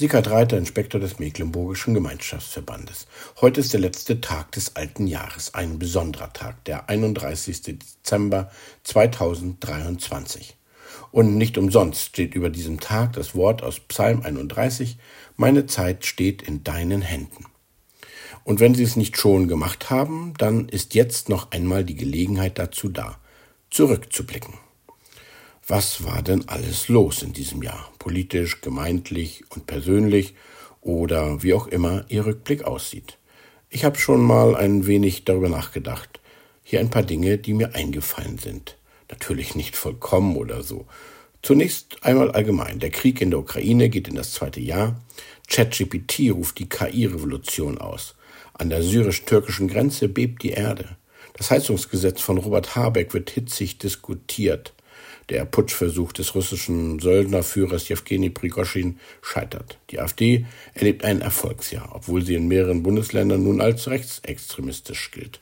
[0.00, 3.06] Sickert Reiter, Inspektor des Mecklenburgischen Gemeinschaftsverbandes.
[3.42, 7.60] Heute ist der letzte Tag des alten Jahres, ein besonderer Tag, der 31.
[7.60, 8.50] Dezember
[8.84, 10.56] 2023.
[11.12, 14.96] Und nicht umsonst steht über diesem Tag das Wort aus Psalm 31,
[15.36, 17.44] Meine Zeit steht in deinen Händen.
[18.42, 22.58] Und wenn Sie es nicht schon gemacht haben, dann ist jetzt noch einmal die Gelegenheit
[22.58, 23.18] dazu da,
[23.68, 24.54] zurückzublicken.
[25.70, 27.92] Was war denn alles los in diesem Jahr?
[28.00, 30.34] Politisch, gemeindlich und persönlich
[30.80, 33.18] oder wie auch immer Ihr Rückblick aussieht.
[33.68, 36.18] Ich habe schon mal ein wenig darüber nachgedacht.
[36.64, 38.78] Hier ein paar Dinge, die mir eingefallen sind.
[39.12, 40.86] Natürlich nicht vollkommen oder so.
[41.40, 42.80] Zunächst einmal allgemein.
[42.80, 45.00] Der Krieg in der Ukraine geht in das zweite Jahr.
[45.48, 48.16] ChatGPT ruft die KI-Revolution aus.
[48.54, 50.96] An der syrisch-türkischen Grenze bebt die Erde.
[51.34, 54.74] Das Heizungsgesetz von Robert Habeck wird hitzig diskutiert.
[55.30, 59.78] Der Putschversuch des russischen Söldnerführers Jewgeni Prigoschin scheitert.
[59.90, 60.44] Die AfD
[60.74, 65.40] erlebt ein Erfolgsjahr, obwohl sie in mehreren Bundesländern nun als rechtsextremistisch gilt.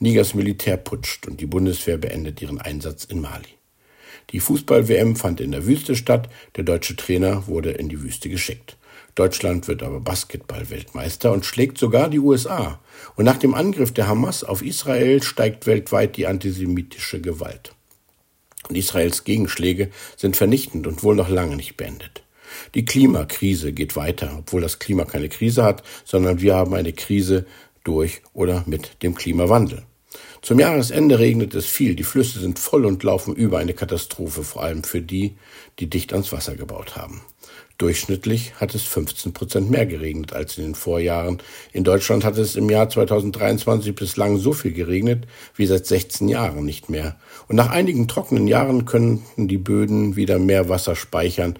[0.00, 3.58] Nigers Militär putscht und die Bundeswehr beendet ihren Einsatz in Mali.
[4.30, 8.78] Die Fußball-WM fand in der Wüste statt, der deutsche Trainer wurde in die Wüste geschickt.
[9.14, 12.80] Deutschland wird aber Basketball-Weltmeister und schlägt sogar die USA.
[13.16, 17.74] Und nach dem Angriff der Hamas auf Israel steigt weltweit die antisemitische Gewalt.
[18.68, 22.22] Und Israels Gegenschläge sind vernichtend und wohl noch lange nicht beendet.
[22.74, 27.46] Die Klimakrise geht weiter, obwohl das Klima keine Krise hat, sondern wir haben eine Krise
[27.84, 29.82] durch oder mit dem Klimawandel.
[30.40, 34.62] Zum Jahresende regnet es viel, die Flüsse sind voll und laufen über eine Katastrophe, vor
[34.62, 35.36] allem für die,
[35.78, 37.22] die dicht ans Wasser gebaut haben.
[37.78, 41.40] Durchschnittlich hat es 15 Prozent mehr geregnet als in den Vorjahren.
[41.72, 46.64] In Deutschland hat es im Jahr 2023 bislang so viel geregnet wie seit 16 Jahren
[46.64, 47.16] nicht mehr.
[47.46, 51.56] Und nach einigen trockenen Jahren könnten die Böden wieder mehr Wasser speichern.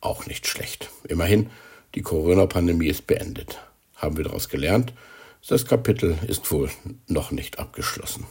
[0.00, 0.90] Auch nicht schlecht.
[1.06, 1.50] Immerhin,
[1.94, 3.60] die Corona-Pandemie ist beendet.
[3.94, 4.92] Haben wir daraus gelernt?
[5.46, 6.68] Das Kapitel ist wohl
[7.06, 8.26] noch nicht abgeschlossen.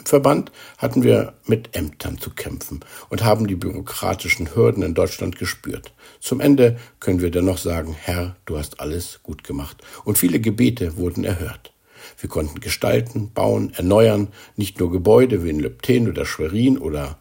[0.00, 2.80] Im Verband hatten wir mit Ämtern zu kämpfen
[3.10, 5.92] und haben die bürokratischen Hürden in Deutschland gespürt.
[6.20, 9.76] Zum Ende können wir dennoch sagen, Herr, du hast alles gut gemacht.
[10.04, 11.74] Und viele Gebete wurden erhört.
[12.18, 17.18] Wir konnten gestalten, bauen, erneuern, nicht nur Gebäude wie in Löbten oder Schwerin oder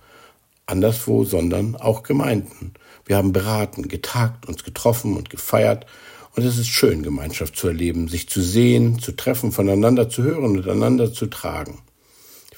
[0.66, 2.76] anderswo, sondern auch Gemeinden.
[3.06, 5.86] Wir haben beraten, getagt, uns getroffen und gefeiert.
[6.34, 10.58] Und es ist schön, Gemeinschaft zu erleben, sich zu sehen, zu treffen, voneinander zu hören
[10.58, 11.80] und einander zu tragen.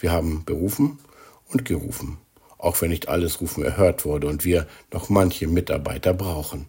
[0.02, 1.00] Wir haben berufen
[1.48, 2.18] und gerufen,
[2.58, 6.66] auch wenn nicht alles Rufen erhört wurde und wir noch manche Mitarbeiter brauchen.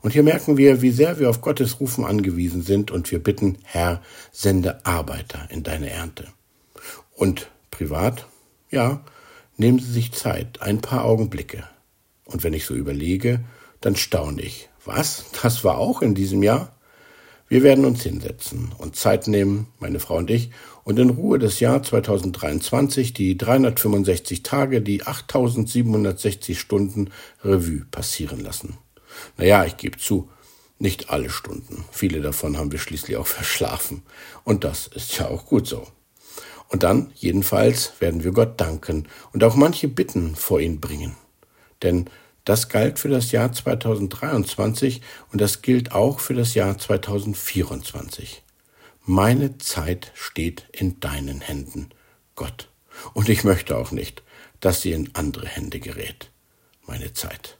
[0.00, 3.58] Und hier merken wir, wie sehr wir auf Gottes Rufen angewiesen sind und wir bitten,
[3.64, 4.00] Herr,
[4.30, 6.28] sende Arbeiter in deine Ernte.
[7.14, 8.26] Und privat?
[8.70, 9.00] Ja,
[9.56, 11.64] nehmen Sie sich Zeit, ein paar Augenblicke.
[12.24, 13.40] Und wenn ich so überlege,
[13.80, 14.68] dann staune ich.
[14.84, 15.24] Was?
[15.42, 16.77] Das war auch in diesem Jahr?
[17.48, 20.50] Wir werden uns hinsetzen und Zeit nehmen, meine Frau und ich,
[20.84, 27.10] und in Ruhe das Jahr 2023, die 365 Tage, die 8760 Stunden
[27.42, 28.76] Revue passieren lassen.
[29.38, 30.28] Naja, ich gebe zu,
[30.78, 31.84] nicht alle Stunden.
[31.90, 34.02] Viele davon haben wir schließlich auch verschlafen.
[34.44, 35.86] Und das ist ja auch gut so.
[36.68, 41.16] Und dann, jedenfalls, werden wir Gott danken und auch manche Bitten vor ihn bringen.
[41.82, 42.10] Denn
[42.48, 48.42] das galt für das Jahr 2023 und das gilt auch für das Jahr 2024.
[49.04, 51.90] Meine Zeit steht in deinen Händen,
[52.36, 52.70] Gott.
[53.12, 54.22] Und ich möchte auch nicht,
[54.60, 56.30] dass sie in andere Hände gerät.
[56.86, 57.58] Meine Zeit.